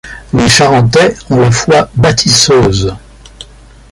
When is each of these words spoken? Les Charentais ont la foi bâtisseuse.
Les 0.33 0.49
Charentais 0.49 1.15
ont 1.29 1.37
la 1.39 1.51
foi 1.51 1.87
bâtisseuse. 1.93 2.97